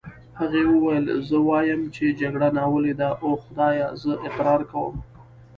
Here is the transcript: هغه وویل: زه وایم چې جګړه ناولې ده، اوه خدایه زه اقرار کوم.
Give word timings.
هغه 0.39 0.61
وویل: 0.73 1.05
زه 1.27 1.37
وایم 1.49 1.81
چې 1.95 2.17
جګړه 2.21 2.47
ناولې 2.57 2.93
ده، 2.99 3.09
اوه 3.23 3.37
خدایه 3.45 3.87
زه 4.01 4.13
اقرار 4.27 4.61
کوم. 4.71 4.95